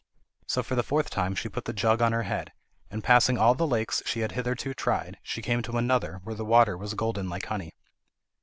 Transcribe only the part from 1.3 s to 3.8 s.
she put her jug on her head, and passing all the